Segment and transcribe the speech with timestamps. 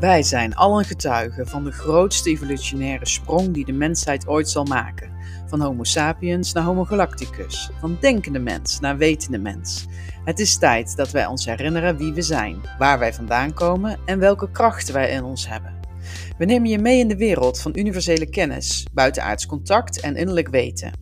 [0.00, 5.10] Wij zijn allen getuigen van de grootste evolutionaire sprong die de mensheid ooit zal maken.
[5.46, 9.86] Van Homo sapiens naar Homo galacticus, van denkende mens naar wetende mens.
[10.24, 14.18] Het is tijd dat wij ons herinneren wie we zijn, waar wij vandaan komen en
[14.18, 15.80] welke krachten wij in ons hebben.
[16.38, 20.92] We nemen je mee in de wereld van universele kennis, buitenaards contact en innerlijk weten.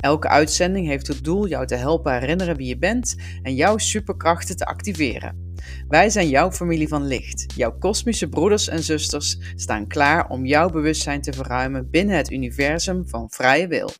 [0.00, 4.56] Elke uitzending heeft het doel jou te helpen herinneren wie je bent en jouw superkrachten
[4.56, 5.45] te activeren.
[5.88, 7.52] Wij zijn jouw familie van licht.
[7.56, 13.08] Jouw kosmische broeders en zusters staan klaar om jouw bewustzijn te verruimen binnen het universum
[13.08, 13.90] van vrije wil.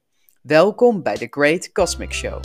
[0.43, 2.43] Welkom bij The Great Cosmic Show.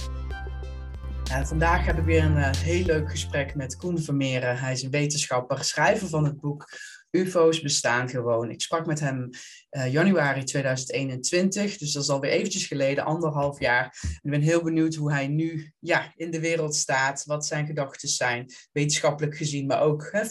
[1.43, 4.57] vandaag heb ik weer een uh, heel leuk gesprek met Koen Vermeeren.
[4.57, 6.69] Hij is een wetenschapper, schrijver van het boek
[7.11, 8.49] UFO's bestaan gewoon.
[8.49, 9.29] Ik sprak met hem
[9.71, 13.99] uh, januari 2021, dus dat is alweer eventjes geleden, anderhalf jaar.
[14.01, 17.65] En ik ben heel benieuwd hoe hij nu ja, in de wereld staat, wat zijn
[17.65, 20.25] gedachten zijn, wetenschappelijk gezien, maar ook hè,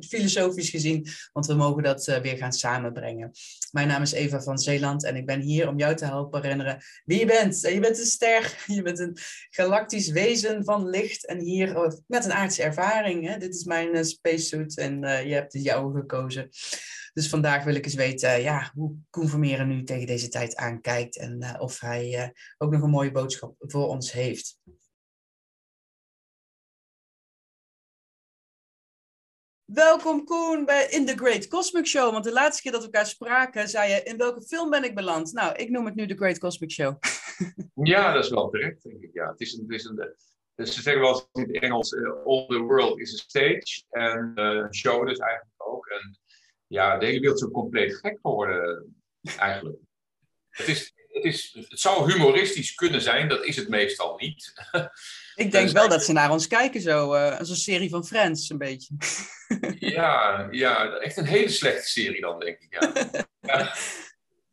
[0.00, 3.30] filosofisch gezien, want we mogen dat uh, weer gaan samenbrengen.
[3.70, 6.82] Mijn naam is Eva van Zeeland en ik ben hier om jou te helpen herinneren
[7.04, 7.60] wie je bent.
[7.60, 9.16] Je bent een ster, je bent een
[9.50, 13.28] galactisch wezen van licht en hier oh, met een aardse ervaring.
[13.28, 13.38] Hè.
[13.38, 16.48] Dit is mijn spacesuit en je hebt jouwe gekozen.
[17.12, 21.18] Dus vandaag wil ik eens weten ja, hoe Koen Vermeeren nu tegen deze tijd aankijkt
[21.18, 24.58] en uh, of hij uh, ook nog een mooie boodschap voor ons heeft.
[29.64, 32.12] Welkom Koen bij In The Great Cosmic Show.
[32.12, 34.94] Want de laatste keer dat we elkaar spraken, zei je: In welke film ben ik
[34.94, 35.32] beland?
[35.32, 36.96] Nou, ik noem het nu The Great Cosmic Show.
[37.92, 39.10] ja, dat is wel terecht, denk ik.
[39.12, 40.14] Ja, het is een, het is een,
[40.54, 43.82] dus ze zeggen wel eens in het Engels: uh, All the world is a stage.
[43.90, 45.86] En uh, show dus eigenlijk ook.
[45.86, 46.18] En
[46.72, 48.94] ja, de hele wereld is compleet gek geworden,
[49.36, 49.78] eigenlijk.
[50.48, 54.52] Het, is, het, is, het zou humoristisch kunnen zijn, dat is het meestal niet.
[55.34, 58.50] Ik denk wel dat ze naar ons kijken, zo, uh, als een serie van Friends,
[58.50, 58.94] een beetje.
[59.78, 62.80] Ja, ja, echt een hele slechte serie dan, denk ik.
[62.80, 62.92] Ja.
[63.40, 63.74] ja.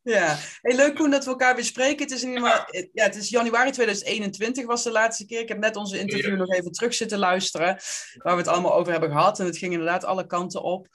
[0.01, 2.03] Ja, hey, leuk Koen dat we elkaar weer spreken.
[2.03, 2.67] Het is, in ja.
[2.93, 5.39] ja, het is januari 2021 was de laatste keer.
[5.39, 7.79] Ik heb net onze interview nog even terug zitten luisteren,
[8.17, 9.39] waar we het allemaal over hebben gehad.
[9.39, 10.87] En het ging inderdaad alle kanten op.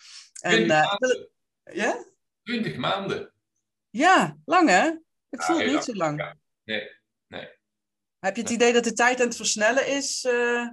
[0.44, 0.96] En, uh,
[1.72, 2.04] ja?
[2.42, 3.32] 20 maanden.
[3.90, 4.82] Ja, lang hè?
[5.30, 6.18] Het voelt niet zo lang.
[6.18, 6.36] Ja.
[6.64, 6.90] Nee,
[7.26, 7.48] nee.
[8.18, 10.24] Heb je het idee dat de tijd aan het versnellen is?
[10.24, 10.68] Uh,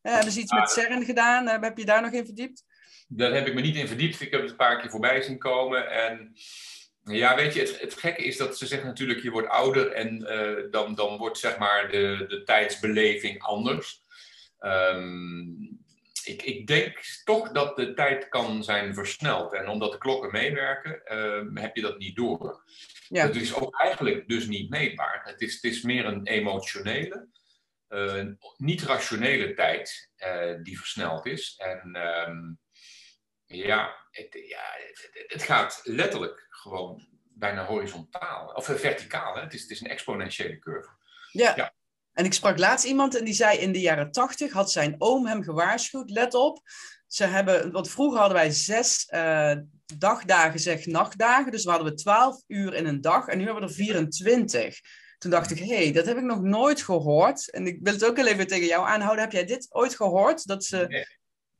[0.00, 1.48] hebben ze iets met CERN gedaan?
[1.48, 2.64] Uh, heb je daar nog in verdiept?
[3.08, 4.20] Daar heb ik me niet in verdiept.
[4.20, 5.90] Ik heb het een paar keer voorbij zien komen.
[5.90, 6.32] En
[7.02, 10.22] ja, weet je, het, het gekke is dat ze zeggen natuurlijk, je wordt ouder en
[10.22, 14.02] uh, dan, dan wordt zeg maar de, de tijdsbeleving anders.
[14.60, 15.80] Um,
[16.24, 19.52] ik, ik, denk toch dat de tijd kan zijn versneld.
[19.52, 22.64] En omdat de klokken meewerken, uh, heb je dat niet door.
[23.08, 23.26] Ja.
[23.26, 25.20] Het is ook eigenlijk dus niet meetbaar.
[25.24, 27.28] Het is, het is meer een emotionele,
[27.88, 28.26] uh,
[28.56, 31.54] niet rationele tijd uh, die versneld is.
[31.56, 31.96] En
[32.28, 32.58] um,
[33.46, 38.46] ja, het, ja het, het, gaat letterlijk gewoon bijna horizontaal.
[38.46, 39.34] Of verticaal.
[39.34, 39.40] Hè?
[39.40, 40.90] Het, is, het is een exponentiële curve.
[41.32, 41.56] Ja.
[41.56, 41.72] ja.
[42.20, 45.26] En ik sprak laatst iemand en die zei in de jaren tachtig had zijn oom
[45.26, 46.10] hem gewaarschuwd.
[46.10, 46.60] Let op,
[47.06, 49.52] ze hebben, want vroeger hadden wij zes uh,
[49.98, 51.52] dagdagen, zeg nachtdagen.
[51.52, 54.80] Dus we hadden we twaalf uur in een dag en nu hebben we er 24.
[55.18, 57.50] Toen dacht ik, hé, hey, dat heb ik nog nooit gehoord.
[57.50, 59.24] En ik wil het ook even tegen jou aanhouden.
[59.24, 60.46] Heb jij dit ooit gehoord?
[60.46, 60.86] Dat ze...
[60.88, 61.06] Nee.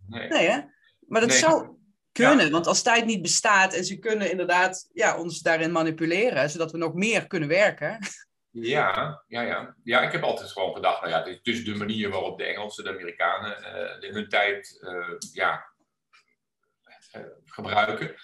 [0.06, 0.60] Nee, nee hè?
[1.06, 1.38] Maar dat nee.
[1.38, 1.68] zou
[2.12, 6.72] kunnen, want als tijd niet bestaat en ze kunnen inderdaad ja, ons daarin manipuleren, zodat
[6.72, 7.98] we nog meer kunnen werken.
[8.50, 9.74] Ja, ja, ja.
[9.84, 12.44] Ja, ik heb altijd gewoon gedacht, nou ja, het is dus de manier waarop de
[12.44, 13.56] Engelsen, de Amerikanen
[14.02, 15.64] uh, hun tijd uh, ja,
[17.16, 18.14] uh, gebruiken.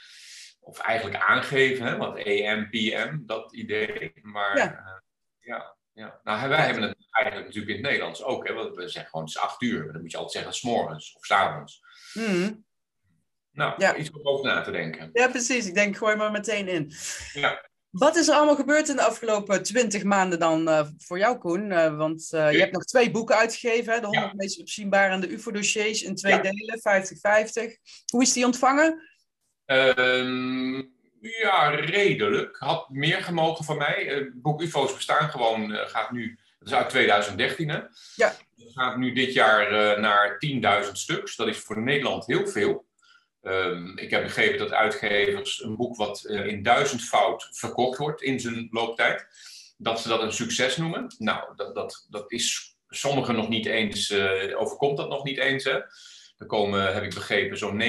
[0.60, 4.12] Of eigenlijk aangeven, hè, want AM, PM, dat idee.
[4.22, 5.02] Maar ja,
[5.40, 6.20] ja, ja.
[6.24, 8.48] Nou, wij hebben het eigenlijk natuurlijk in het Nederlands ook.
[8.48, 9.92] Hè, want we zeggen gewoon, het is acht uur.
[9.92, 11.80] Dan moet je altijd zeggen, s'morgens of s'avonds.
[12.14, 12.64] Mm.
[13.50, 13.96] Nou, ja.
[13.96, 15.10] iets om over na te denken.
[15.12, 15.66] Ja, precies.
[15.66, 16.92] Ik denk, gooi maar meteen in.
[17.32, 17.68] Ja.
[17.90, 21.70] Wat is er allemaal gebeurd in de afgelopen twintig maanden dan uh, voor jou, Koen?
[21.70, 24.00] Uh, want uh, je hebt nog twee boeken uitgegeven, hè?
[24.00, 24.32] de 100 ja.
[24.36, 26.40] meest opzienbare en de UFO-dossiers in twee ja.
[26.40, 26.82] delen, 50-50.
[28.12, 29.02] Hoe is die ontvangen?
[29.66, 32.56] Um, ja, redelijk.
[32.56, 34.04] Had meer gemogen van mij.
[34.08, 37.80] Het boek UFO's bestaan gewoon, gaat nu, dat is uit 2013 hè?
[38.14, 38.34] Ja.
[38.56, 40.38] Het gaat nu dit jaar naar
[40.84, 41.36] 10.000 stuks.
[41.36, 42.85] Dat is voor Nederland heel veel.
[43.46, 48.40] Um, ik heb begrepen dat uitgevers een boek wat uh, in duizendvoud verkocht wordt in
[48.40, 49.26] zijn looptijd,
[49.76, 51.14] dat ze dat een succes noemen.
[51.18, 55.64] Nou, dat, dat, dat is sommigen nog niet eens, uh, overkomt dat nog niet eens.
[55.64, 55.80] Hè?
[56.36, 57.82] Er komen, heb ik begrepen, zo'n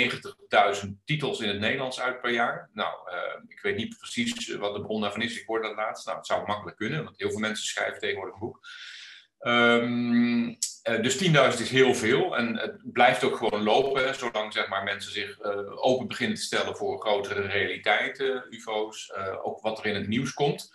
[0.83, 2.69] 90.000 titels in het Nederlands uit per jaar.
[2.74, 5.39] Nou, uh, ik weet niet precies wat de bron daarvan is.
[5.39, 6.06] Ik hoorde dat laatst.
[6.06, 8.59] Nou, het zou makkelijk kunnen, want heel veel mensen schrijven tegenwoordig een boek.
[9.39, 10.57] Um,
[11.01, 15.12] dus 10.000 is heel veel en het blijft ook gewoon lopen, zolang zeg maar, mensen
[15.12, 15.42] zich
[15.75, 20.72] open beginnen te stellen voor grotere realiteiten, UFO's, ook wat er in het nieuws komt.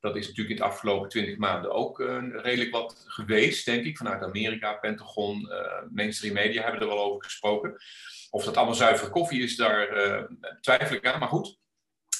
[0.00, 1.98] Dat is natuurlijk in de afgelopen twintig maanden ook
[2.32, 3.96] redelijk wat geweest, denk ik.
[3.96, 5.48] Vanuit Amerika, Pentagon,
[5.90, 7.76] mainstream media hebben er wel over gesproken.
[8.30, 9.88] Of dat allemaal zuivere koffie is, daar
[10.60, 11.18] twijfel ik aan.
[11.18, 11.58] Maar goed,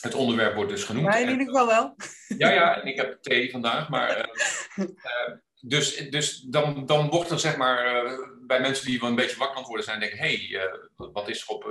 [0.01, 1.07] het onderwerp wordt dus genoemd.
[1.07, 1.95] Ja, in ieder geval wel.
[2.39, 4.29] Ja, ja, en ik heb thee vandaag, maar...
[5.63, 9.09] Uh, uh, dus dus dan, dan wordt er zeg maar uh, bij mensen die wel
[9.09, 11.65] een beetje wakker aan worden zijn, denken: hé, hey, wat is er op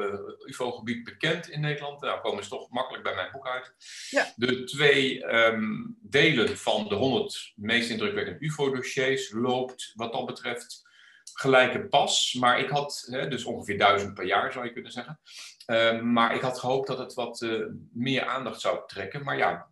[0.46, 2.02] UFO-gebied bekend in Nederland?
[2.02, 3.74] Nou, komen ze toch makkelijk bij mijn boek uit.
[4.10, 4.34] Ja.
[4.36, 10.86] De twee um, delen van de 100 meest indrukwekkende UFO-dossiers loopt wat dat betreft
[11.34, 12.34] gelijke pas.
[12.34, 15.20] Maar ik had, hè, dus ongeveer duizend per jaar zou je kunnen zeggen.
[15.68, 19.24] Uh, maar ik had gehoopt dat het wat uh, meer aandacht zou trekken.
[19.24, 19.68] Maar ja,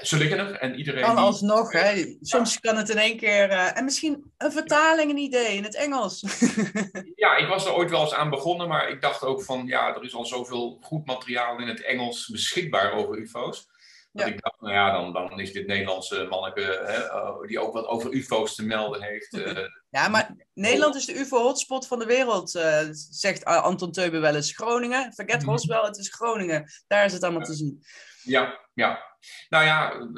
[0.00, 1.04] ze liggen er en iedereen.
[1.04, 2.16] Kan alsnog, hè?
[2.20, 3.50] Soms kan het in één keer.
[3.50, 6.24] Uh, en misschien een vertaling, een idee in het Engels.
[7.14, 9.94] ja, ik was er ooit wel eens aan begonnen, maar ik dacht ook van ja,
[9.94, 13.68] er is al zoveel goed materiaal in het Engels beschikbaar over UFO's.
[14.12, 17.72] Dat ik dacht, nou ja, dan, dan is dit Nederlandse manneke, hè, oh, die ook
[17.72, 19.34] wat over UFO's te melden heeft.
[19.34, 19.58] Uh,
[19.98, 24.52] ja, maar Nederland is de UFO-hotspot van de wereld, uh, zegt Anton Teube wel eens.
[24.52, 25.50] Groningen, forget mhm.
[25.50, 26.70] Roswell, het is Groningen.
[26.86, 27.82] Daar is het allemaal te zien.
[28.22, 29.07] Ja, ja.
[29.48, 30.08] Nou ja,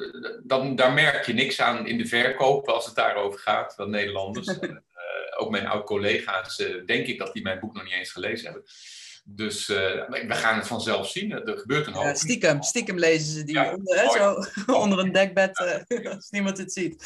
[0.42, 4.46] dan, daar merk je niks aan in de verkoop als het daarover gaat, van Nederlanders.
[4.60, 4.70] uh,
[5.36, 6.56] ook mijn oud-collega's,
[6.86, 8.64] denk ik dat die mijn boek nog niet eens gelezen hebben.
[9.24, 9.76] Dus uh,
[10.08, 11.32] we gaan het vanzelf zien.
[11.32, 12.04] Er gebeurt een hoop.
[12.04, 14.36] Ja, stiekem, stiekem lezen ze die onder, hè, zo,
[14.82, 15.58] onder een dekbed,
[16.14, 17.04] als niemand het ziet.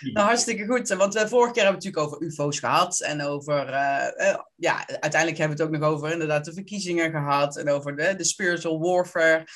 [0.00, 0.88] Nou, hartstikke goed.
[0.88, 3.00] Want we vorige keer hebben we het natuurlijk over UFO's gehad.
[3.00, 7.56] En over, uh, ja, uiteindelijk hebben we het ook nog over inderdaad de verkiezingen gehad.
[7.56, 9.46] En over de, de spiritual warfare.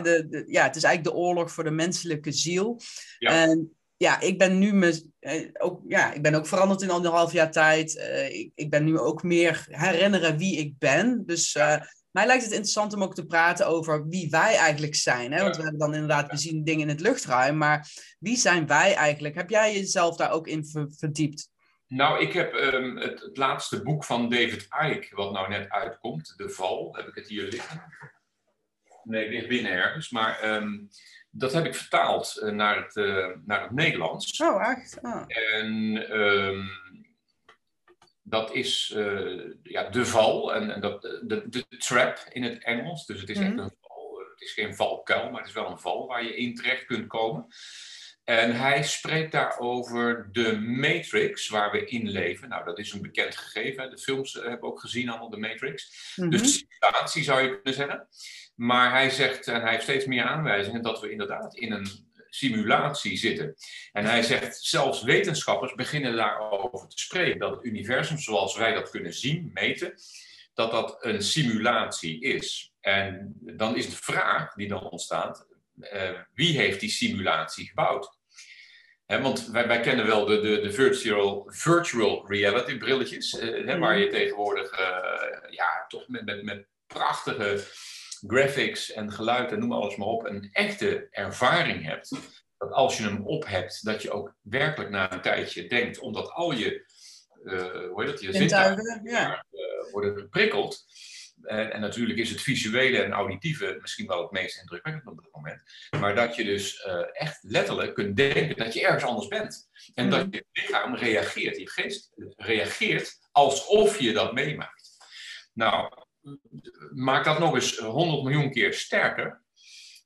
[0.00, 2.80] De, de, ja, het is eigenlijk de oorlog voor de menselijke ziel.
[3.18, 3.30] Ja.
[3.30, 7.32] En ja, ik ben nu me, eh, ook, ja, ik ben ook veranderd in anderhalf
[7.32, 7.96] jaar tijd.
[7.96, 11.22] Uh, ik, ik, ben nu ook meer herinneren wie ik ben.
[11.26, 11.76] Dus uh,
[12.10, 15.32] mij lijkt het interessant om ook te praten over wie wij eigenlijk zijn.
[15.32, 15.42] Hè?
[15.42, 17.56] Want we hebben dan inderdaad, we zien dingen in het luchtruim.
[17.56, 17.88] Maar
[18.18, 19.34] wie zijn wij eigenlijk?
[19.34, 20.66] Heb jij jezelf daar ook in
[20.98, 21.52] verdiept?
[21.86, 26.34] Nou, ik heb um, het, het, laatste boek van David Icke, wat nou net uitkomt,
[26.36, 27.82] De Val, heb ik het hier liggen.
[29.04, 30.10] Nee, ligt binnen ergens.
[30.10, 30.88] Maar um,
[31.30, 34.40] dat heb ik vertaald uh, naar, het, uh, naar het Nederlands.
[34.40, 34.98] Oh, echt?
[35.02, 35.22] Oh.
[35.26, 36.70] En um,
[38.22, 43.06] dat is uh, ja, de val, en, en dat, de, de trap in het Engels.
[43.06, 43.58] Dus het is mm -hmm.
[43.58, 44.18] echt een val.
[44.30, 47.06] Het is geen valkuil, maar het is wel een val waar je in terecht kunt
[47.06, 47.46] komen.
[48.24, 52.48] En hij spreekt daar over de Matrix, waar we in leven.
[52.48, 53.90] Nou, dat is een bekend gegeven.
[53.90, 56.12] De films hebben we ook gezien, allemaal de Matrix.
[56.16, 56.38] Mm -hmm.
[56.38, 58.08] Dus simulatie zou je kunnen zeggen.
[58.54, 63.16] Maar hij zegt, en hij heeft steeds meer aanwijzingen, dat we inderdaad in een simulatie
[63.16, 63.54] zitten.
[63.92, 67.38] En hij zegt, zelfs wetenschappers beginnen daarover te spreken.
[67.38, 69.94] Dat het universum zoals wij dat kunnen zien, meten,
[70.54, 72.72] dat dat een simulatie is.
[72.80, 75.46] En dan is de vraag die dan ontstaat,
[76.34, 78.18] wie heeft die simulatie gebouwd?
[79.06, 83.78] He, want wij, wij, kennen wel de, de, de virtual, virtual reality brilletjes, uh, he,
[83.78, 87.64] waar je tegenwoordig uh, ja, toch met, met, met prachtige
[88.26, 92.10] graphics en geluid en noem alles maar op, een echte ervaring hebt,
[92.58, 96.30] dat als je hem op hebt, dat je ook werkelijk na een tijdje denkt, omdat
[96.30, 96.84] al je,
[97.44, 99.44] uh, hoe heet dat, je zintuigen ja.
[99.92, 100.84] worden geprikkeld.
[101.46, 105.32] En, en, natuurlijk is het visuele en auditieve misschien wel het meest indrukwekkend op dat
[105.32, 105.62] moment.
[106.00, 109.68] Maar dat je dus uh, echt letterlijk kunt denken dat je ergens anders bent.
[109.94, 110.10] En mm.
[110.10, 114.90] dat je lichaam reageert, je geest reageert alsof je dat meemaakt.
[115.52, 115.92] Nou,
[116.94, 119.42] maak dat nog eens 100 miljoen keer sterker.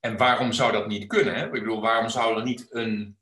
[0.00, 1.34] En waarom zou dat niet kunnen?
[1.34, 1.44] Hè?
[1.44, 3.18] Ik bedoel, waarom zou er niet een,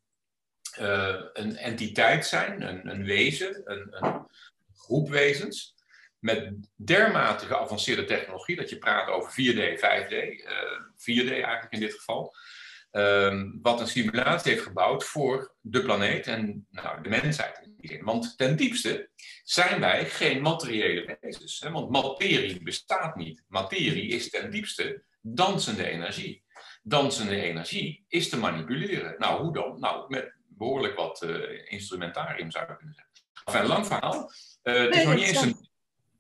[0.81, 4.27] uh, een entiteit zijn, een, een wezen, een, een,
[4.75, 5.75] groep wezens,
[6.27, 10.53] met dermate geavanceerde technologie, dat je praat over 4D, 5D, uh,
[10.97, 12.35] 4D eigenlijk in dit geval,
[12.91, 17.69] um, wat een simulatie heeft gebouwd voor de planeet en nou, de mensheid.
[18.01, 19.11] Want ten diepste
[19.43, 21.61] zijn wij geen materiële wezens.
[21.61, 21.71] Hè?
[21.71, 23.45] Want materie bestaat niet.
[23.49, 26.45] Materie is ten diepste dansende energie.
[26.83, 29.15] Dansende energie is te manipuleren.
[29.19, 29.81] Nou, hoe dan?
[29.81, 33.15] Nou, met behoorlijk wat uh, instrumentarium zou je kunnen zeggen.
[33.45, 34.33] Enfin, lang verhaal.
[34.63, 35.67] Uh, het, is nog niet eens een,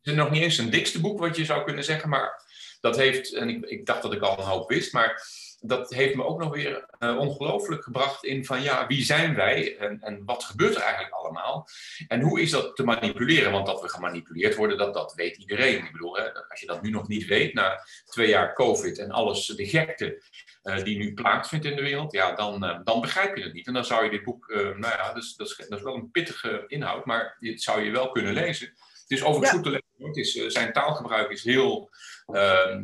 [0.07, 2.45] is nog niet eens een dikste boek wat je zou kunnen zeggen, maar
[2.81, 5.23] dat heeft, en ik, ik dacht dat ik al een hoop wist, maar
[5.61, 9.77] dat heeft me ook nog weer uh, ongelooflijk gebracht in van ja, wie zijn wij
[9.79, 11.69] en, en wat gebeurt er eigenlijk allemaal?
[12.09, 13.53] En hoe is dat te manipuleren?
[13.53, 15.85] Want dat we gemanipuleerd worden, dat, dat weet iedereen.
[15.85, 19.11] Ik bedoel, hè, als je dat nu nog niet weet, na twee jaar COVID en
[19.11, 20.23] alles, de gekte
[20.63, 23.67] uh, die nu plaatsvindt in de wereld, ja, dan, uh, dan begrijp je het niet.
[23.67, 26.11] En dan zou je dit boek, nou ja, dus, dat, is, dat is wel een
[26.11, 28.75] pittige inhoud, maar dit zou je wel kunnen lezen.
[29.07, 30.07] Het is overigens goed te lezen.
[30.09, 31.91] Het is, zijn taalgebruik is heel,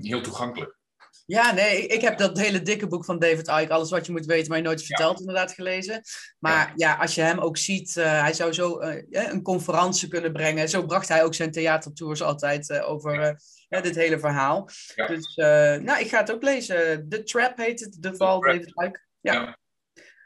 [0.00, 0.80] heel toegankelijk.
[1.26, 4.26] Ja, nee, ik heb dat hele dikke boek van David Icke, Alles wat je moet
[4.26, 6.02] weten, maar je nooit vertelt, inderdaad gelezen.
[6.38, 6.94] Maar ja.
[6.94, 10.68] als je hem ook ziet, uh, hij zou zo uh, een conferentie kunnen brengen.
[10.68, 14.68] Zo bracht hij ook zijn theatertours altijd uh, over dit hele verhaal.
[15.06, 17.08] Dus nou, ik ga het ook lezen.
[17.08, 19.00] The Trap heet het, De Val, David Icke.
[19.20, 19.60] ja.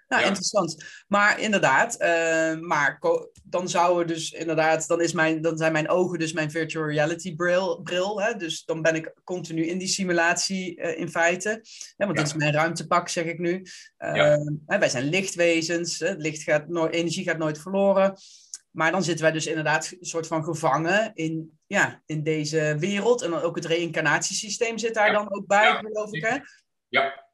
[0.08, 0.28] Nou, ja.
[0.28, 0.84] interessant.
[1.08, 3.00] Maar inderdaad, uh, maar
[3.44, 7.34] dan zouden dus inderdaad, dan, is mijn, dan zijn mijn ogen dus mijn virtual reality
[7.34, 7.80] bril.
[7.82, 8.34] bril hè?
[8.34, 11.48] Dus dan ben ik continu in die simulatie uh, in feite.
[11.96, 12.06] Hè?
[12.06, 12.24] Want ja.
[12.24, 13.62] dat is mijn ruimtepak, zeg ik nu.
[13.98, 14.38] Uh, ja.
[14.78, 18.16] wij zijn lichtwezens, het licht gaat no energie gaat nooit verloren.
[18.70, 23.22] Maar dan zitten wij dus inderdaad een soort van gevangen in, ja, in deze wereld.
[23.22, 26.26] En dan ook het reïncarnatiesysteem zit daar dan ook bij, geloof ik.
[26.26, 26.36] Hè?
[26.88, 27.25] Ja,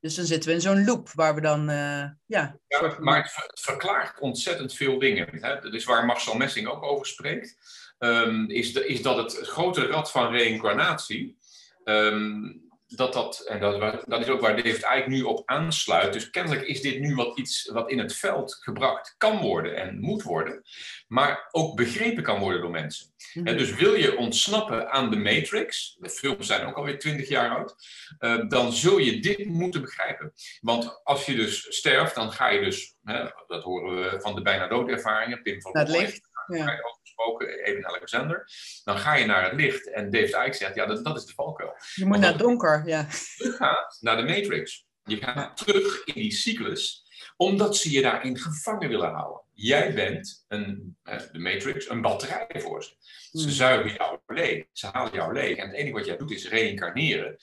[0.00, 2.58] dus dan zitten we in zo'n loop waar we dan, uh, ja...
[2.98, 5.28] maar het, verklaart ontzettend veel dingen.
[5.30, 5.72] Hè?
[5.72, 7.56] Is waar Marcel Messing ook over spreekt.
[7.98, 11.38] Um, is, is dat het grote rad van reïncarnatie...
[11.84, 16.12] Um, dat dat, en dat, dat is ook waar David Icke nu op aansluit.
[16.12, 19.98] Dus kennelijk is dit nu wat iets wat in het veld gebracht kan worden en
[20.00, 20.62] moet worden,
[21.08, 23.06] maar ook begrepen kan worden door mensen.
[23.34, 23.56] Mm -hmm.
[23.56, 27.74] dus wil je ontsnappen aan de Matrix, de films zijn ook alweer twintig jaar oud,
[28.20, 30.32] uh, dan zul je dit moeten begrijpen.
[30.60, 34.42] Want als je dus sterft, dan ga je dus, hè, dat horen we van de
[34.42, 36.27] bijna doodervaringen, Pim van Dat licht.
[36.56, 36.80] Ja
[37.18, 38.50] gesproken, Eben Alexander.
[38.84, 39.90] Dan ga je naar het licht.
[39.90, 41.74] En David Icke zegt, ja, dat, dat is de valkuil.
[41.94, 43.06] Je moet naar het donker, ja.
[43.36, 44.86] Je gaat naar de Matrix.
[45.04, 47.04] Je gaat terug in die cyclus,
[47.36, 49.42] omdat ze je daarin gevangen willen houden.
[49.52, 50.96] Jij bent, een,
[51.32, 52.94] de Matrix, een batterij voor ze.
[53.30, 53.50] Ze hmm.
[53.50, 55.56] zuigen jou leeg, ze halen jou leeg.
[55.56, 57.36] En het enige wat jij doet is reïncarneren.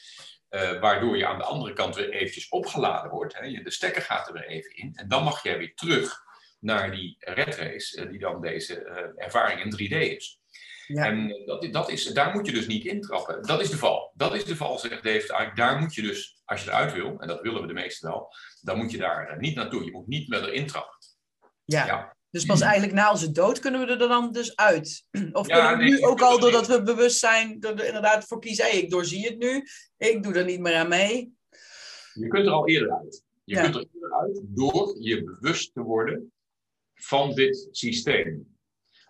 [0.50, 3.40] Uh, waardoor je aan de andere kant weer eventjes opgeladen wordt.
[3.40, 3.62] Hè.
[3.64, 4.92] De stekker gaat er weer even in.
[4.96, 6.25] En dan mag jij weer terug
[6.60, 10.40] naar die red race, eh, die dan deze eh, ervaring in 3D is.
[10.88, 11.06] Ja.
[11.06, 13.44] En eh, dat, dat is, daar moet je dus niet intrappen.
[13.44, 14.12] Dat is de val.
[14.16, 17.28] Dat is de val, zegt David Daar moet je dus, als je eruit wil, en
[17.28, 19.86] dat willen we de meesten wel, dan moet je daar niet naartoe.
[19.86, 20.98] Je moet niet met erin trappen.
[21.66, 21.86] Ja.
[21.86, 22.16] ja.
[22.30, 25.06] Dus pas eigenlijk na onze dood kunnen we er dan dus uit.
[25.32, 28.66] Of ja, kunnen we nu ook al, doordat we bewust zijn, er inderdaad voor kiezen,
[28.66, 29.64] hey, ik doorzie het nu,
[29.98, 31.34] ik doe er niet meer aan mee.
[32.14, 33.24] Je kunt er al eerder uit.
[33.44, 36.34] Je kunt er eerder uit door je bewust te worden
[36.96, 38.56] van dit systeem.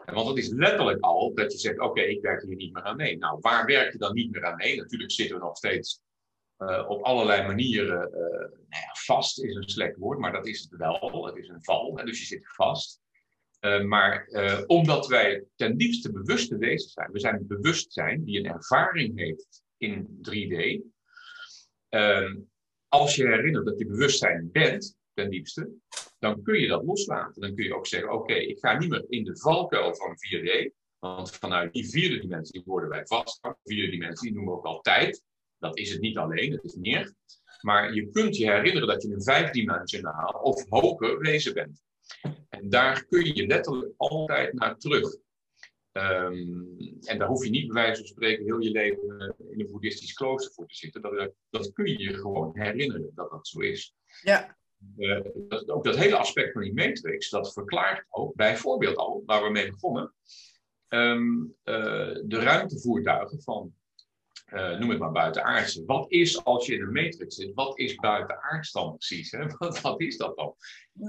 [0.05, 2.95] Want het is letterlijk al dat je zegt, oké, ik werk hier niet meer aan
[2.95, 3.17] mee.
[3.17, 4.77] Nou, waar werk je dan niet meer aan mee?
[4.77, 6.01] Natuurlijk zitten we nog steeds
[6.57, 10.61] uh, op allerlei manieren uh, nou ja, vast, is een slecht woord, maar dat is
[10.61, 11.25] het wel.
[11.25, 13.03] Het is een val, hè, dus je zit vast.
[13.61, 14.27] Uh, maar
[14.65, 19.63] omdat wij ten diepste bewuste wezens zijn, we zijn een bewustzijn die een ervaring heeft
[19.77, 20.81] in 3D.
[21.89, 22.35] Ehm,
[22.87, 25.69] als je herinnert dat je bewustzijn bent, ten diepste,
[26.19, 27.41] dan kun je dat loslaten.
[27.41, 30.71] Dan kun je ook zeggen, oké, ik ga niet meer in de valkuil van 4D,
[30.99, 33.39] want vanuit die vierde dimensie worden wij vast.
[33.63, 35.23] Vierde dimensie noemen we ook al tijd.
[35.57, 37.13] Dat is het niet alleen, het is meer.
[37.61, 41.81] Maar je kunt je herinneren dat je een vijfdimensionaal of hoger wezen bent.
[42.49, 45.15] En daar kun je letterlijk altijd naar terug.
[45.91, 49.71] Um, en daar hoef je niet bij wijze van spreken heel je leven in een
[49.71, 51.01] boeddhistisch klooster voor te zitten.
[51.01, 53.95] Dat, dat kun je je gewoon herinneren dat dat zo is.
[54.21, 54.57] Ja.
[54.97, 59.43] Uh, dat, ook dat hele aspect van die matrix, dat verklaart ook bijvoorbeeld al, waar
[59.43, 60.13] we mee begonnen,
[60.89, 61.75] um, uh,
[62.23, 63.73] de ruimtevoertuigen van,
[64.53, 65.85] uh, noem het maar buitenaardse.
[65.85, 69.31] Wat is als je in een matrix zit, wat is buitenaards dan precies?
[69.31, 69.45] Hè?
[69.57, 70.55] Wat, wat, is dat dan?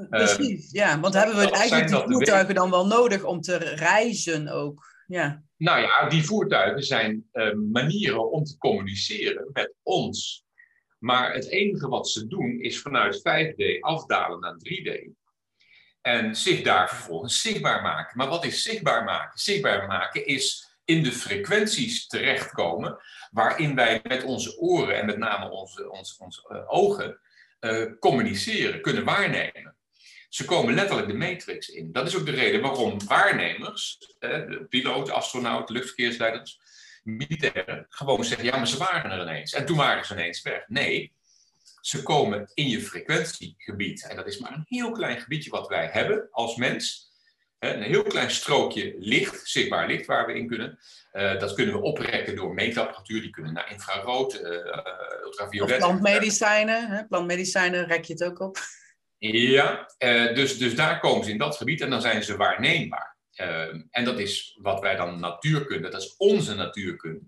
[0.09, 4.95] Precies, ja, want hebben we eigenlijk die voertuigen dan wel nodig om te reizen ook?
[5.07, 5.43] Ja.
[5.57, 7.31] Nou ja, die voertuigen zijn
[7.73, 10.46] manieren om te communiceren met ons.
[10.99, 15.11] Maar het enige wat ze doen is vanuit 5D afdalen naar 3D.
[16.01, 18.17] En zich daar vervolgens zichtbaar maken.
[18.17, 19.39] Maar wat is zichtbaar maken?
[19.39, 22.99] Zichtbaar maken is in de frequenties terechtkomen
[23.31, 27.21] waarin wij met onze oren en met name onze, uh, ogen
[27.61, 29.77] uh, communiceren, kunnen waarnemen.
[30.29, 31.93] Ze komen letterlijk de matrix in.
[31.93, 36.61] Dat is ook de reden waarom waarnemers, de piloot, astronaut, luchtverkeersleiders,
[37.07, 39.53] militairen gewoon zeggen, ja, maar ze waren er ineens.
[39.53, 40.69] En toen waren ze ineens weg.
[40.69, 41.13] Nee,
[41.81, 44.07] ze komen in je frequentiegebied.
[44.09, 47.11] En dat is maar een heel klein gebiedje wat wij hebben als mens.
[47.59, 50.79] Een heel klein strookje licht, zichtbaar licht waar we in kunnen.
[51.13, 53.21] Uh, dat kunnen we oprekken door meetapparatuur.
[53.21, 54.51] Die kunnen naar infrarood, uh,
[55.25, 55.73] ultraviolet.
[55.73, 56.89] Of plantmedicijnen.
[56.89, 57.07] Hè?
[57.07, 58.59] Plantmedicijnen rek je het ook op.
[59.19, 63.16] Ja, uh, dus, dus daar komen ze in dat gebied en dan zijn ze waarneembaar.
[63.91, 67.25] En dat is wat wij dan natuurkunde, dat is onze natuurkunde.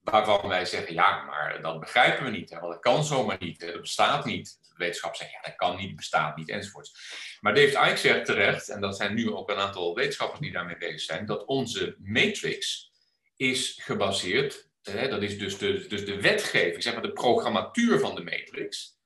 [0.00, 2.50] Waarvan wij zeggen, ja, maar dat begrijpen we niet.
[2.50, 3.60] Hè, want dat kan zomaar niet.
[3.60, 4.60] Dat bestaat niet.
[4.76, 6.92] Wetenschap zegt, ja, dat kan niet, bestaat niet, enzovoorts.
[7.40, 10.78] Maar David Icke zegt terecht, en dat zijn nu ook een aantal wetenschappers die daarmee
[10.78, 12.90] bezig zijn, dat onze matrix
[13.36, 18.14] is gebaseerd, hè, dat is dus de, dus de wetgeving, zeg maar de programmatuur van
[18.14, 19.00] de matrix.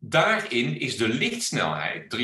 [0.00, 2.16] Daarin is de lichtsnelheid,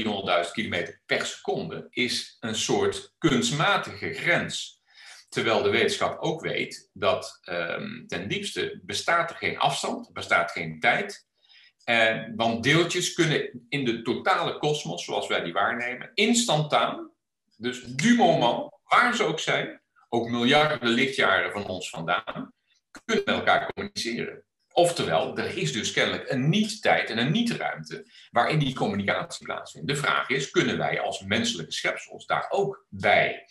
[0.46, 4.82] 300.000 km per seconde, is een soort kunstmatige grens.
[5.28, 10.80] Terwijl de wetenschap ook weet dat um, ten diepste bestaat er geen afstand, bestaat geen
[10.80, 11.26] tijd.
[11.84, 17.10] Uh, want deeltjes kunnen in de totale kosmos, zoals wij die waarnemen, instantaan,
[17.56, 22.52] dus du moment, waar ze ook zijn, ook miljarden lichtjaren van ons vandaan,
[22.90, 24.44] kunnen met elkaar communiceren.
[24.76, 29.88] Oftewel, er is dus kennelijk een niet-tijd en een niet-ruimte waarin die communicatie plaatsvindt.
[29.88, 33.46] De vraag is, kunnen wij als menselijke schepsels daar ook bij?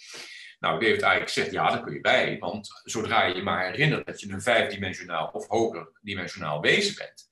[0.59, 2.37] Nou, David eigenlijk zegt, ja, daar kun je bij.
[2.39, 7.31] Want zodra je je maar herinnert dat je een vijfdimensionaal of hoger dimensionaal wezen bent,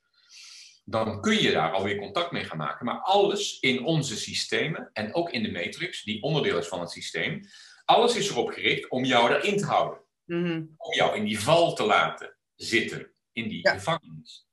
[0.86, 2.86] dan kun je daar alweer contact mee gaan maken.
[2.86, 6.90] Maar alles in onze systemen en ook in de matrix, die onderdeel is van het
[6.90, 7.42] systeem,
[7.86, 10.00] alles is erop gericht om jou erin te houden.
[10.26, 10.64] Mhm.
[10.78, 14.48] Om jou in die val te laten zitten, in die gevangenis.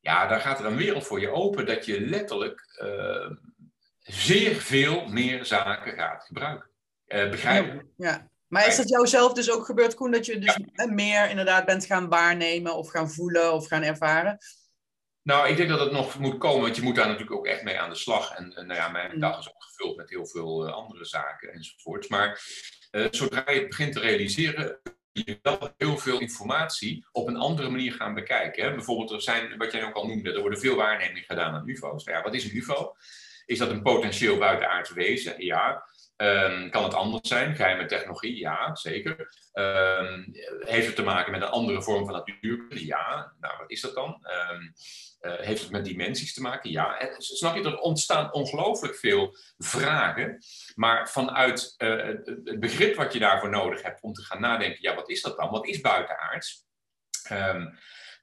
[0.00, 3.30] Ja, daar gaat er een wereld voor je open dat je letterlijk uh,
[4.00, 6.70] zeer veel meer zaken gaat gebruiken.
[7.06, 7.92] Uh, begrijpen.
[7.96, 8.28] Ja.
[8.46, 11.86] Maar is dat jou zelf dus ook gebeurd, Koen, dat je dus meer inderdaad bent
[11.86, 14.38] gaan waarnemen of gaan voelen of gaan ervaren?
[15.22, 17.62] Nou, ik denk dat het nog moet komen, want je moet daar natuurlijk ook echt
[17.62, 18.34] mee aan de slag.
[18.34, 19.20] En, en nou ja, mijn mm.
[19.20, 22.08] dag is ook gevuld met heel veel uh, andere zaken enzovoort.
[22.08, 22.40] Maar
[22.90, 24.80] uh, zodra je het begint te realiseren,
[25.12, 28.64] je wel heel veel informatie op een andere manier gaan bekijken.
[28.64, 28.74] Hè?
[28.74, 32.04] Bijvoorbeeld, er zijn, wat jij ook al noemde, er worden veel waarnemingen gedaan aan UFO's.
[32.04, 32.96] Nou ja, wat is een UFO?
[33.46, 35.44] Is dat een potentieel buitenaards wezen?
[35.44, 35.84] Ja.
[36.16, 37.56] Um, kan het anders zijn?
[37.56, 38.36] Geheime technologie?
[38.36, 39.34] Ja, zeker.
[39.52, 40.28] Um,
[40.60, 42.86] heeft het te maken met een andere vorm van natuurkunde?
[42.86, 43.32] Ja.
[43.40, 44.26] Nou, wat is dat dan?
[44.50, 44.72] Um,
[45.20, 46.70] uh, heeft het met dimensies te maken?
[46.70, 46.98] Ja.
[46.98, 50.38] En, snap je, er ontstaan ongelooflijk veel vragen.
[50.74, 52.06] Maar vanuit uh,
[52.44, 55.36] het begrip wat je daarvoor nodig hebt om te gaan nadenken, ja, wat is dat
[55.36, 55.50] dan?
[55.50, 56.68] Wat is buitenaards?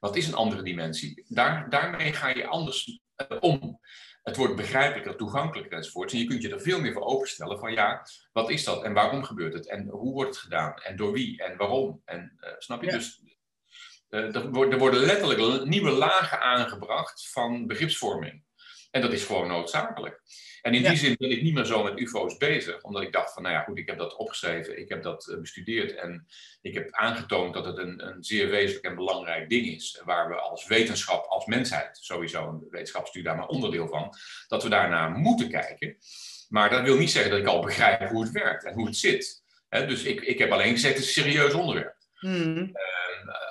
[0.00, 1.24] wat is een andere dimensie?
[1.28, 3.80] Daar, daarmee ga je anders uh, om
[4.22, 6.12] het wordt begrijpelijker, toegankelijker enzovoort.
[6.12, 8.92] En je kunt je er veel meer voor openstellen van ja, wat is dat en
[8.92, 12.02] waarom gebeurt het en hoe wordt het gedaan en door wie en waarom.
[12.04, 12.90] En snap je?
[12.90, 13.22] Dus
[14.08, 14.34] er,
[14.70, 18.42] er worden letterlijk nieuwe lagen aangebracht van begripsvorming.
[18.90, 20.20] En dat is gewoon noodzakelijk.
[20.62, 23.32] En in die zin ben ik niet meer zo met UFO's bezig, omdat ik dacht
[23.32, 26.26] van, nou ja, goed, ik heb dat opgeschreven, ik heb dat eh, bestudeerd en
[26.60, 30.34] ik heb aangetoond dat het een, een zeer wezenlijk en belangrijk ding is, waar we
[30.34, 34.14] als wetenschap, als mensheid, sowieso een wetenschapsstudie daar maar onderdeel van,
[34.46, 35.96] dat we daarnaar moeten kijken.
[36.48, 38.96] Maar dat wil niet zeggen dat ik al begrijp hoe het werkt en hoe het
[38.96, 39.42] zit.
[39.68, 41.96] dus ik, ik heb alleen gezegd, het is een serieus onderwerp.
[42.14, 42.72] Hmm.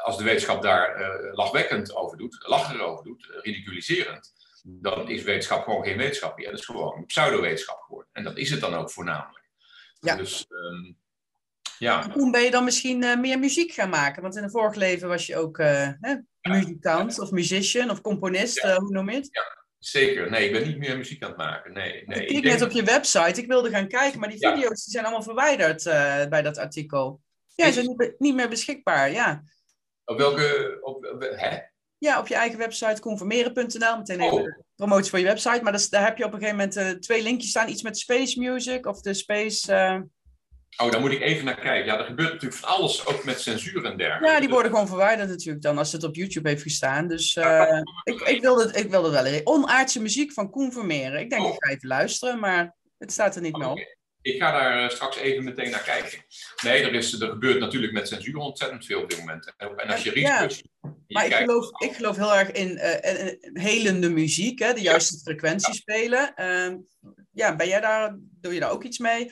[0.08, 5.64] Als de wetenschap daar uh, lachwekkend over doet, lacherig over doet, ridiculiserend, dan is wetenschap
[5.64, 6.50] gewoon geen wetenschap meer.
[6.50, 8.10] Dat is gewoon pseudowetenschap geworden.
[8.14, 9.46] En dat is het dan ook voornamelijk.
[10.00, 10.16] Ja.
[10.16, 10.98] Dus, um,
[11.80, 12.08] ja.
[12.08, 14.22] Toen ben je dan misschien uh, meer muziek gaan maken?
[14.22, 15.90] Want in een vorig leven was je ook uh,
[16.42, 19.30] muzikant of musician of componist, uh, hoe noem je het?
[19.32, 20.30] Ja, zeker.
[20.30, 21.74] Nee, ik ben niet meer muziek aan het maken.
[21.74, 22.26] Nee, nee.
[22.26, 25.06] Ik keek net op je website, ik wilde gaan kijken, maar die video's die zijn
[25.06, 25.84] allemaal verwijderd
[26.30, 27.22] bij dat artikel.
[27.56, 29.44] Ja, ze zijn niet, niet meer beschikbaar, ja.
[30.10, 30.78] Op welke...
[30.82, 31.58] Op, hè?
[31.98, 33.98] Ja, op je eigen website conformeren.nl.
[33.98, 34.60] Meteen even oh.
[34.76, 35.64] promotie voor je website.
[35.64, 37.70] Maar daar heb je op een gegeven moment uh, twee linkjes staan.
[37.70, 39.74] Iets met space music of de space...
[39.74, 40.02] Uh...
[40.78, 41.86] Oh, daar moet ik even naar kijken.
[41.86, 44.34] Ja, er gebeurt natuurlijk van alles, ook met censuur en dergelijke.
[44.34, 47.08] Ja, die worden gewoon verwijderd natuurlijk dan, als het op YouTube heeft gestaan.
[47.08, 49.42] Dus uh, ik, ik, wilde, ik wilde wel...
[49.44, 51.20] Onaardse muziek van Conformeren.
[51.20, 51.54] Ik denk, oh.
[51.54, 53.97] ik ga even luisteren, maar het staat er niet meer op.
[54.28, 56.20] Ik ga daar eh, straks even meteen naar kijken.
[56.64, 59.54] Nee, er, is, er gebeurt natuurlijk met censuur ontzettend veel op dit moment.
[59.58, 60.56] En als je research...
[60.56, 60.96] Ja.
[61.08, 65.74] Maar ik, geloof, ik geloof heel erg in uh, helende muziek, hè, de juiste frequentie
[65.74, 66.34] spelen.
[66.36, 66.76] Uh,
[67.32, 69.32] ja, ben jij daar, doe je daar ook iets mee?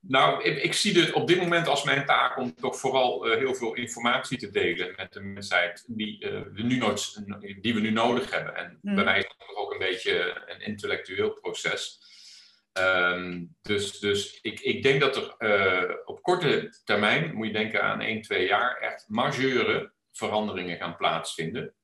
[0.00, 3.36] Nou, ik, ik, zie het op dit moment als mijn taak om toch vooral uh,
[3.36, 7.22] heel veel informatie te delen met de mensheid die, uh, we, nu nooit,
[7.60, 8.56] die we nu nodig hebben.
[8.56, 8.94] En hmm.
[8.94, 12.00] bij mij is het ook een beetje een intellectueel proces.
[12.78, 17.82] Um, dus dus ik, ik denk dat er uh, op korte termijn, moet je denken
[17.82, 21.74] aan 1, 2 jaar, echt majeure veranderingen gaan plaatsvinden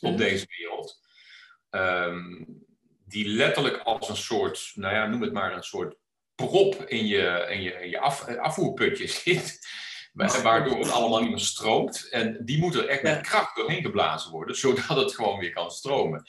[0.00, 0.18] op mhm.
[0.18, 1.00] deze wereld.
[1.70, 2.64] Um,
[3.06, 5.96] die letterlijk als een soort, nou ja, noem het maar een soort
[6.34, 9.58] prop in je, in je, in je af, afvoerputje zit.
[10.12, 12.08] Waardoor het allemaal niet meer stroomt.
[12.10, 15.70] En die moet er echt met kracht doorheen geblazen worden, zodat het gewoon weer kan
[15.70, 16.24] stromen.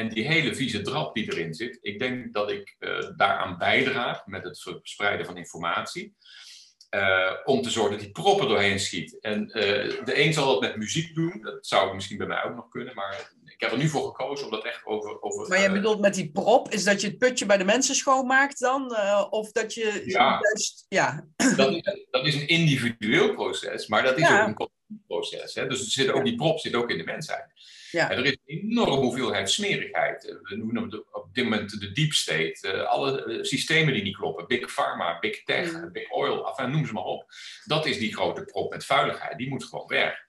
[0.00, 4.26] En die hele vieze drap die erin zit, ik denk dat ik uh, daaraan bijdraag
[4.26, 6.14] met het verspreiden van informatie.
[6.90, 9.20] Uh, om te zorgen dat die proppen doorheen schiet.
[9.20, 9.52] En uh,
[10.04, 12.94] de een zal dat met muziek doen, dat zou misschien bij mij ook nog kunnen,
[12.94, 15.22] maar ik heb er nu voor gekozen om dat echt over.
[15.22, 17.94] over maar je bedoelt met die prop, is dat je het putje bij de mensen
[17.94, 18.96] schoonmaakt dan?
[19.30, 20.86] of dat je ja, juist.
[20.88, 21.26] Ja.
[21.56, 25.54] Dat, is, dat is een individueel proces, maar dat is ook een proces.
[25.54, 25.66] Hè?
[25.66, 27.46] Dus er zit ook, die prop zit ook in de mensheid.
[27.90, 28.10] Ja.
[28.10, 30.38] En er is een enorme hoeveelheid smerigheid.
[30.42, 32.58] We noemen het op dit moment de deep state.
[32.62, 34.46] Uh, alle uh, systemen die niet kloppen.
[34.46, 35.92] Big pharma, big tech, mm.
[35.92, 37.24] big oil, enfin, noem ze maar op.
[37.64, 39.38] Dat is die grote prop met vuiligheid.
[39.38, 40.28] Die moet gewoon weg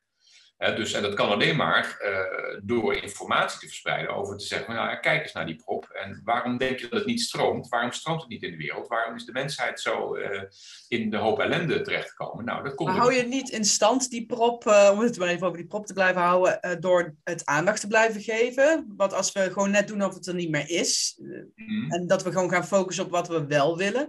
[0.62, 5.00] dus, en dat kan alleen maar uh, door informatie te verspreiden over te zeggen, nou,
[5.00, 7.70] kijk eens naar die prop en waarom denk je dat het niet stroomt?
[7.70, 8.88] Waarom stroomt het niet in de wereld?
[8.88, 10.42] Waarom is de mensheid zo uh,
[10.88, 12.46] in de hoop ellende terechtgekomen?
[12.46, 15.28] Nou, dat komt maar hou je niet in stand die prop, uh, om het maar
[15.28, 18.94] even over die prop te blijven houden, door het aandacht te blijven geven?
[18.98, 21.20] Want als we gewoon net doen of het er niet meer is
[21.56, 21.92] mm.
[21.92, 24.08] en dat we gewoon gaan focussen op wat we wel willen,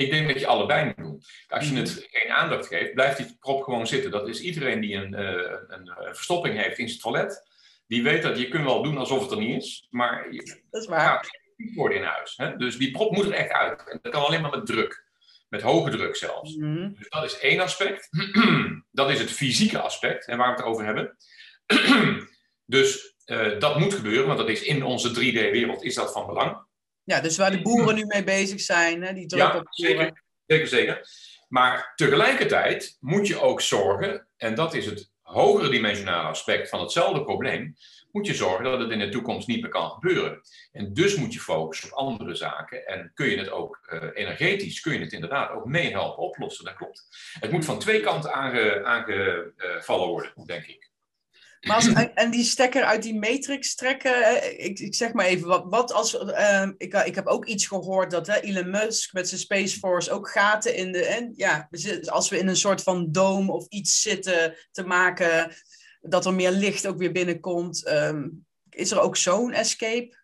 [0.00, 1.22] ik denk dat je allebei moet doen.
[1.48, 4.10] Als je het geen aandacht geeft, blijft die prop gewoon zitten.
[4.10, 7.48] Dat is iedereen die een, uh, een, verstopping heeft in zijn toilet.
[7.86, 9.86] Die weet dat je kunt wel doen alsof het er niet is.
[9.90, 11.40] Maar je dat is waar.
[11.56, 12.36] niet worden in huis.
[12.36, 12.56] Hè?
[12.56, 13.88] Dus die prop moet er echt uit.
[13.88, 15.08] En dat kan alleen maar met druk.
[15.48, 16.56] Met hoge druk zelfs.
[16.56, 18.08] Mm Dus dat is één aspect.
[18.90, 21.16] dat is het fysieke aspect en waar we het over hebben.
[22.76, 26.68] dus uh, dat moet gebeuren, want dat is in onze 3D-wereld is dat van belang.
[27.04, 30.22] Ja, dus waar de boeren nu mee bezig zijn, hè, die druk ja, op zeker,
[30.46, 31.08] zeker, zeker.
[31.48, 37.24] Maar tegelijkertijd moet je ook zorgen, en dat is het hogere dimensionale aspect van hetzelfde
[37.24, 37.76] probleem,
[38.10, 40.40] moet je zorgen dat het in de toekomst niet meer kan gebeuren.
[40.72, 42.86] En dus moet je focussen op andere zaken.
[42.86, 46.64] En kun je het ook uh, energetisch, kun je het inderdaad ook meehelpen oplossen.
[46.64, 47.06] Dat klopt.
[47.40, 50.89] Het moet van twee kanten aange, aangevallen worden, denk ik.
[51.60, 55.64] Maar als, en die stekker uit die matrix trekken, ik, ik zeg maar even, wat,
[55.68, 59.40] wat als, uh, ik, ik heb ook iets gehoord dat hè, Elon Musk met zijn
[59.40, 61.68] Space Force ook gaten in de, en ja,
[62.04, 65.52] als we in een soort van doom of iets zitten te maken,
[66.00, 70.18] dat er meer licht ook weer binnenkomt, um, is er ook zo'n escape?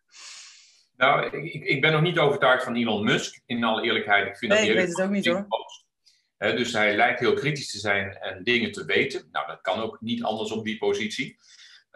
[0.97, 4.27] Nou, ik, ik ben nog niet overtuigd van Elon Musk, in alle eerlijkheid.
[4.27, 5.47] Ik vind nee, dat ik weet het ook niet hoor
[6.39, 9.29] dus hij lijkt heel kritisch te zijn en dingen te weten.
[9.33, 11.39] Nou, dat kan ook niet anders op die positie.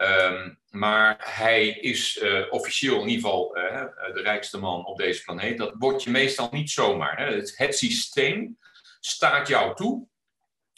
[0.01, 5.23] Um, maar hij is uh, officieel in ieder geval uh, de rijkste man op deze
[5.23, 5.57] planeet.
[5.57, 7.17] Dat word je meestal niet zomaar.
[7.17, 7.35] Hè.
[7.35, 8.57] Het, systeem
[8.99, 10.07] staat jou toe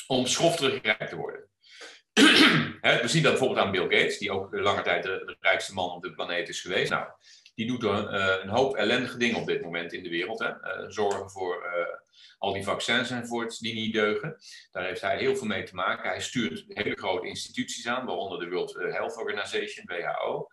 [0.08, 1.49] om schofterig te worden.
[3.02, 6.02] we zien dat bijvoorbeeld aan Bill Gates, die ook lange tijd de, rijkste man op
[6.02, 6.91] de planeet is geweest.
[6.91, 7.08] Nou,
[7.56, 10.39] die doet een, uh, een hoop ellendige dingen op dit moment in de wereld.
[10.39, 10.52] Hè.
[10.91, 11.65] zorgen voor
[12.38, 14.36] al die vaccins enzovoorts die niet deugen.
[14.72, 16.10] Daar heeft hij heel veel mee te maken.
[16.10, 20.48] Hij stuurt hele grote instituties aan, waaronder de World Health Organization, WHO.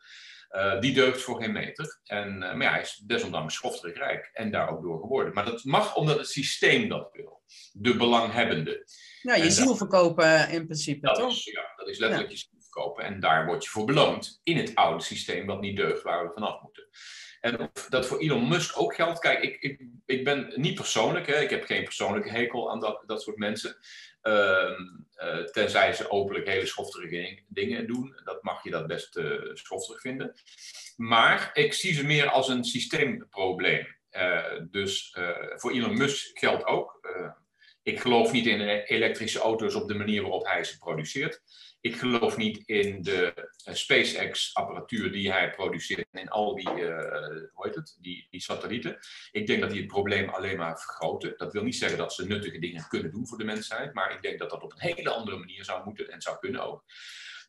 [0.50, 2.00] Uh, die deugt voor geen meter.
[2.04, 5.34] En, uh, maar ja, hij is desondanks schofterig rijk en daar ook door geworden.
[5.34, 7.42] Maar dat mag omdat het systeem dat wil.
[7.72, 8.86] De belanghebbende.
[9.22, 11.30] Ja, je ziel verkopen in principe, dat toch?
[11.30, 13.04] Is, ja, dat is letterlijk je ziel verkopen.
[13.04, 16.32] En daar word je voor beloond in het oude systeem wat niet deugt, waar we
[16.34, 16.88] vanaf moeten.
[17.40, 19.18] En of dat voor Elon Musk ook geldt.
[19.18, 23.02] Kijk, ik, ik, ik ben niet persoonlijk, hè, ik heb geen persoonlijke hekel aan dat,
[23.06, 23.76] dat soort mensen.
[24.22, 24.78] Uh,
[25.16, 28.20] uh, tenzij ze openlijk hele schofterige dingen doen.
[28.24, 30.34] Dat mag je dat best uh, schofterig vinden.
[30.96, 33.86] Maar ik zie ze meer als een systeemprobleem.
[34.10, 35.16] Eh, dus
[35.56, 37.00] voor Elon Musk geldt ook.
[37.82, 41.42] Ik geloof niet in elektrische auto's op de manier waarop hij ze produceert.
[41.80, 43.32] Ik geloof niet in de
[43.68, 46.98] uh, SpaceX-apparatuur die hij produceert en in al die, uh,
[47.52, 48.98] hoe heet het, die, die satellieten.
[49.30, 51.34] Ik denk dat die het probleem alleen maar vergroten.
[51.36, 54.22] Dat wil niet zeggen dat ze nuttige dingen kunnen doen voor de mensheid, maar ik
[54.22, 56.84] denk dat dat op een hele andere manier zou moeten en zou kunnen ook.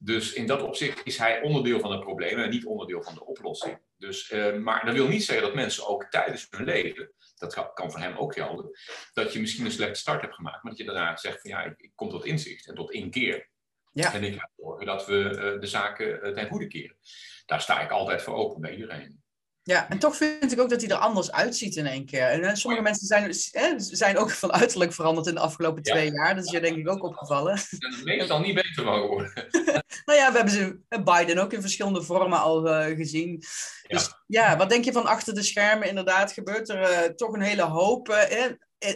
[0.03, 3.25] Dus in dat opzicht is hij onderdeel van het probleem en niet onderdeel van de
[3.25, 3.77] oplossing.
[3.97, 7.91] Dus, uh, maar dat wil niet zeggen dat mensen ook tijdens hun leven, dat kan
[7.91, 8.69] voor hem ook gelden,
[9.13, 11.63] dat je misschien een slechte start hebt gemaakt, maar dat je daarna zegt van ja,
[11.63, 13.49] ik, ik kom tot inzicht en tot inkeer.
[13.91, 14.13] Ja.
[14.13, 16.97] En ik ga zorgen dat we uh, de zaken uh, ten goede keren.
[17.45, 19.20] Daar sta ik altijd voor open bij iedereen.
[19.63, 22.27] Ja, en toch vind ik ook dat hij er anders uitziet in één keer.
[22.27, 23.33] En sommige mensen zijn,
[23.79, 26.35] zijn ook van uiterlijk veranderd in de afgelopen twee jaar.
[26.35, 27.53] Dat is je denk ik ook opgevallen.
[27.53, 29.33] En meestal niet beter mogen worden.
[30.05, 33.43] nou ja, we hebben ze, Biden ook in verschillende vormen al uh, gezien.
[33.87, 35.87] Dus ja, wat denk je van achter de schermen?
[35.87, 38.27] Inderdaad, gebeurt er toch een hele hoop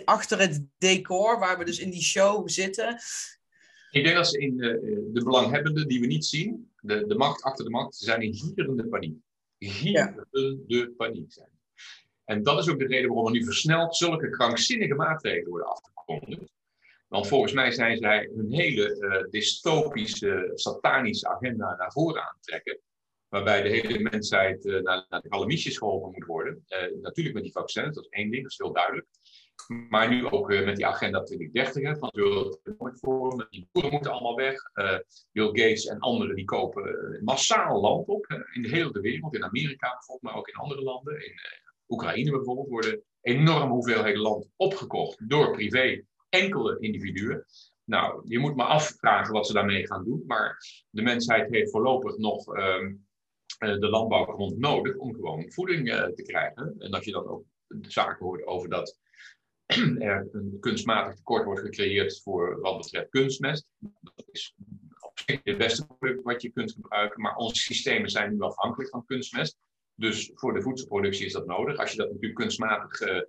[0.06, 3.00] achter het decor, waar we dus in die show zitten.
[3.92, 7.16] Ik denk dat ze in de, eh, de belanghebbenden die we niet zien, de, de
[7.16, 9.18] macht achter de macht, ze zijn in gierende paniek.
[9.70, 10.90] Gierende ja.
[10.98, 11.50] paniek zijn.
[12.26, 16.54] En dat is ook de reden waarom er nu versneld zulke krankzinnige maatregelen worden afgekondigd.
[17.08, 22.44] Want volgens mij zijn zij hun hele uh, dystopische, satanische agenda naar voren aan het
[22.44, 22.80] trekken.
[23.28, 26.66] Waarbij de hele mensheid uh, naar, naar de kalamiesjes geholpen moet worden.
[26.70, 29.08] Uh, natuurlijk met die vaccins, dat is één ding, dat is heel duidelijk.
[29.90, 33.48] Maar nu ook met die agenda 2030 hè, van World Economic Forum.
[33.50, 34.62] Die boeren moeten allemaal weg.
[35.32, 39.36] Bill Gates en anderen die kopen massaal land op in de hele wereld.
[39.36, 41.26] In Amerika bijvoorbeeld, maar ook in andere landen.
[41.26, 41.34] In
[41.88, 47.46] Oekraïne bijvoorbeeld worden enorme hoeveelheden land opgekocht door privé enkele individuen.
[47.84, 50.24] Nou, je moet maar afvragen wat ze daarmee gaan doen.
[50.28, 50.58] Maar
[50.90, 53.06] de mensheid heeft voorlopig nog um,
[53.60, 56.76] de landbouwgrond nodig om gewoon voeding uh, te krijgen.
[56.78, 57.44] En als je dan ook
[57.82, 59.00] zaken hoort over dat
[60.00, 63.68] er een kunstmatig tekort wordt gecreëerd voor wat betreft kunstmest.
[64.02, 64.56] Dat is
[65.00, 67.22] op zich het beste product wat je kunt gebruiken.
[67.22, 69.58] Maar onze systemen zijn nu afhankelijk van kunstmest.
[69.96, 71.78] Dus voor de voedselproductie is dat nodig.
[71.78, 73.22] Als je dat natuurlijk kunstmatig uh,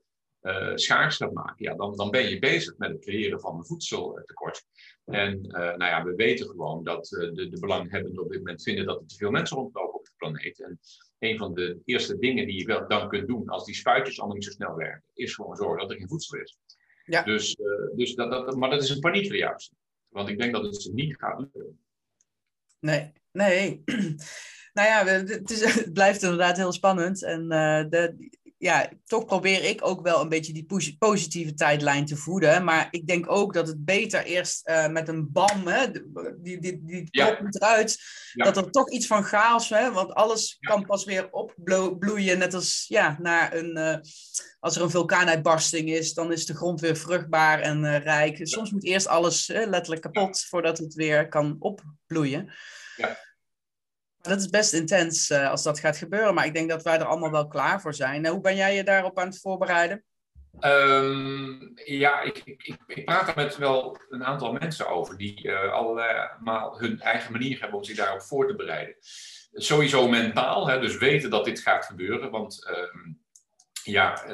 [0.42, 3.66] uh, schaars gaat maken, ja, dan, dan ben je bezig met het creëren van een
[3.66, 4.64] voedseltekort.
[5.04, 8.86] En uh, nou ja, we weten gewoon dat de, de belanghebbenden op dit moment vinden
[8.86, 10.60] dat er te veel mensen rondlopen op de planeet.
[10.60, 10.80] En
[11.18, 14.36] een van de eerste dingen die je wel dan kunt doen als die spuitjes allemaal
[14.36, 16.58] niet zo snel werken, is gewoon zorgen dat er geen voedsel is.
[17.04, 17.22] Ja.
[17.22, 17.56] Dus,
[17.94, 19.72] dus dat, dat, maar dat is een paniek voor juist.
[20.08, 21.78] Want ik denk dat het ze niet gaat lukken.
[22.80, 23.82] Nee, nee.
[24.76, 27.22] nou ja, het, is, het, blijft inderdaad heel spannend.
[27.22, 32.16] En uh, de, ja, toch probeer ik ook wel een beetje die positieve tijdlijn te
[32.16, 32.64] voeden.
[32.64, 35.90] Maar ik denk ook dat het beter eerst uh, met een bam, hè,
[36.42, 37.38] die, die, die ja.
[37.42, 37.98] moet eruit,
[38.32, 38.44] ja.
[38.44, 40.70] dat er toch iets van chaos, hè, want alles ja.
[40.70, 42.38] kan pas weer opbloeien.
[42.38, 43.96] Net als ja, naar een, uh,
[44.60, 48.38] als er een vulkaanuitbarsting is, dan is de grond weer vruchtbaar en uh, rijk.
[48.42, 52.52] Soms moet eerst alles letterlijk kapot voordat het weer kan opbloeien.
[52.96, 53.24] Ja
[54.28, 56.34] dat is best intens uh, als dat gaat gebeuren.
[56.34, 58.24] Maar ik denk dat wij er allemaal wel klaar voor zijn.
[58.24, 60.04] Uh, hoe ben jij je daarop aan het voorbereiden?
[60.60, 65.72] Um, ja, ik, ik, ik, praat er met wel een aantal mensen over die uh,
[65.72, 68.96] allemaal hun eigen manier hebben om zich daarop voor te bereiden.
[69.52, 72.30] Sowieso mentaal, hè, dus weten dat dit gaat gebeuren.
[72.30, 72.70] Want
[73.82, 74.24] ja,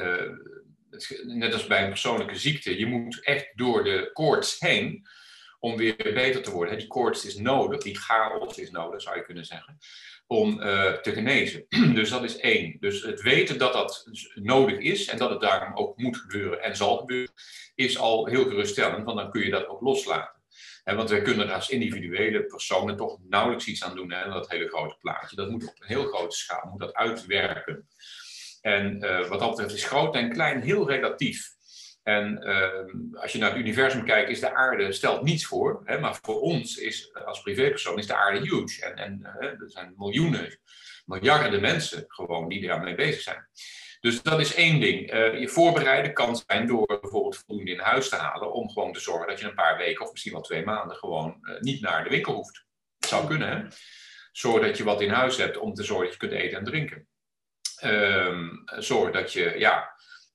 [1.25, 5.07] net als bij een persoonlijke ziekte, je moet echt door de koorts heen
[5.63, 6.79] om weer beter te worden.
[6.79, 9.79] Die koorts is nodig, die chaos is nodig, zou je kunnen zeggen,
[10.27, 11.67] om uh, te genezen.
[11.95, 12.77] dus dat is één.
[12.81, 16.77] Dus het weten dat dat nodig is en dat het daarom ook moet gebeuren en
[16.77, 17.35] zal gebeuren,
[17.75, 20.41] is al heel geruststellend, want dan kun je dat ook loslaten.
[20.85, 24.97] Want wij kunnen als individuele personen toch nauwelijks iets aan doen, hè, dat hele grote
[25.01, 25.37] plaatje.
[25.37, 27.89] Dat moet op een heel grote schaal, moet dat uitwerken.
[28.61, 31.51] En uh, wat dat betreft is groot en klein heel relatief.
[32.03, 35.83] En uh, als je naar het universum kijkt, is de aarde stelt niets voor.
[35.85, 38.85] Hè, maar voor ons is, als privépersoon is de aarde huge.
[38.85, 40.59] En, en uh, er zijn miljoenen,
[41.05, 43.49] miljarden mensen gewoon die daarmee bezig zijn.
[44.01, 45.13] Dus dat is één ding.
[45.13, 48.53] Uh, je voorbereiden kan zijn door bijvoorbeeld voldoende in huis te halen.
[48.53, 51.37] Om gewoon te zorgen dat je een paar weken of misschien wel twee maanden gewoon
[51.61, 52.67] niet naar de winkel hoeft.
[52.99, 53.65] Dat zou kunnen, hè?
[54.33, 56.65] Zorg dat je wat in huis hebt om te zorgen dat je kunt eten en
[56.65, 57.07] drinken.
[57.85, 59.92] Uh, zorg dat je, ja,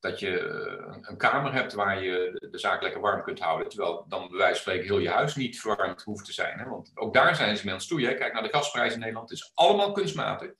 [0.09, 3.69] dat je eh, een kamer hebt waar je de zaak lekker warm kunt houden.
[3.69, 6.59] Terwijl dan bij wijze van spreken heel je huis niet verwarmd hoeft te zijn.
[6.59, 6.69] Hè?
[6.69, 8.01] Want ook daar zijn ze met ons toe.
[8.01, 9.29] Jij kijkt naar de gasprijzen in Nederland.
[9.29, 10.51] Het is allemaal kunstmatig.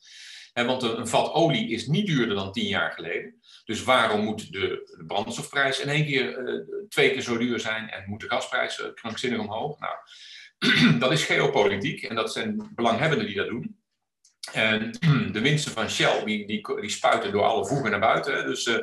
[0.53, 3.41] Want een, vat olie is niet duurder dan tien jaar geleden.
[3.65, 8.03] Dus waarom moet de, brandstofprijs in één keer uh, twee keer zo duur zijn en
[8.07, 9.79] moet de gasprijs krankzinnig omhoog?
[9.79, 9.95] Nou,
[11.03, 13.77] dat is geopolitiek en dat zijn belanghebbenden die dat doen.
[14.53, 14.91] En
[15.36, 18.45] de winsten van Shell, die, die, spuiten door alle voegen naar buiten.
[18.45, 18.77] Dus uh,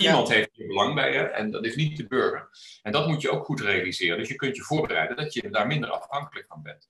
[0.00, 2.48] Iemand heeft er belang bij je en dat is niet de burger.
[2.82, 4.18] En dat moet je ook goed realiseren.
[4.18, 6.88] Dus je kunt je voorbereiden dat je daar minder afhankelijk van bent.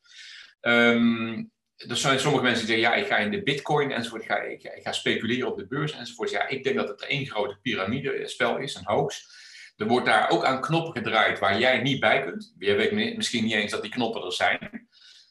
[0.60, 1.50] Um,
[1.88, 4.40] er zijn sommige mensen die zeggen, ja, ik ga in de bitcoin enzovoort, ik ga,
[4.40, 6.30] ik, ik ga speculeren op de beurs enzovoort.
[6.30, 9.38] Ja, ik denk dat het één grote piramidespel is, een hoax.
[9.76, 12.54] Er wordt daar ook aan knoppen gedraaid waar jij niet bij kunt.
[12.58, 14.88] Jij weet misschien niet eens dat die knoppen er zijn.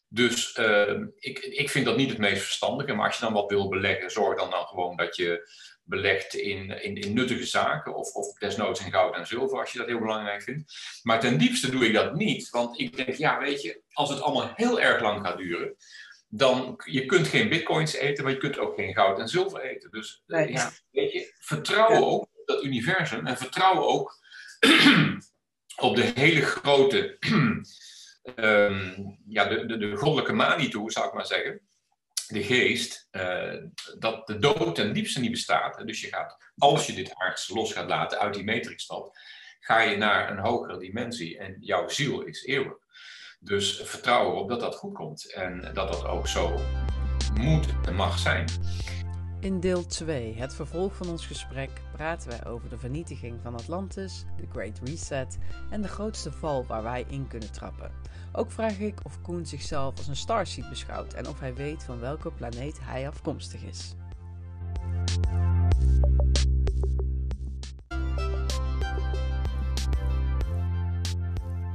[0.08, 2.94] Dus uh, ik, ik vind dat niet het meest verstandige.
[2.94, 5.50] Maar als je dan wat wil beleggen, zorg dan dan gewoon dat je
[5.90, 9.78] belegd in, in, in, nuttige zaken of, of desnoods in goud en zilver als je
[9.78, 10.74] dat heel belangrijk vindt.
[11.04, 14.22] Maar ten diepste doe ik dat niet, want ik denk, ja weet je, als het
[14.22, 15.76] allemaal heel erg lang gaat duren,
[16.28, 19.92] dan je kunt geen bitcoins eten, maar je kunt ook geen goud en zilver eten.
[19.92, 20.52] Dus nee.
[20.52, 24.20] ja, weet je, vertrouwen ook op dat universum en vertrouwen ook
[25.88, 27.18] op de hele grote,
[28.36, 28.96] um,
[29.38, 31.69] ja, de, de, de goddelijke manie toe, zou ik maar zeggen
[32.30, 33.54] de geest, uh,
[34.00, 35.88] dat de dood ten diepste niet bestaat.
[35.88, 39.20] Dus je gaat, als je dit aards los gaat laten uit die matrixstad,
[39.60, 42.78] ga je naar een hogere dimensie en jouw ziel is eeuwig.
[43.40, 46.60] Dus vertrouw erop dat dat goed komt en dat dat ook zo
[47.34, 48.46] moet en mag zijn.
[49.42, 54.26] In deel 2, het vervolg van ons gesprek, praten wij over de vernietiging van Atlantis,
[54.38, 55.38] de Great Reset
[55.70, 57.92] en de grootste val waar wij in kunnen trappen.
[58.32, 62.00] Ook vraag ik of Koen zichzelf als een starseed beschouwt en of hij weet van
[62.00, 63.96] welke planeet hij afkomstig is.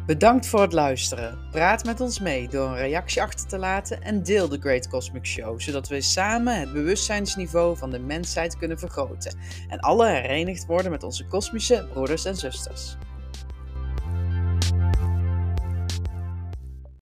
[0.06, 1.38] Bedankt voor het luisteren.
[1.50, 5.26] Praat met ons mee door een reactie achter te laten en deel de Great Cosmic
[5.26, 9.38] Show, zodat we samen het bewustzijnsniveau van de mensheid kunnen vergroten
[9.68, 12.96] en alle herenigd worden met onze kosmische broeders en zusters.